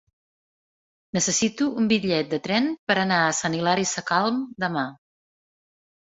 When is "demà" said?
4.67-4.89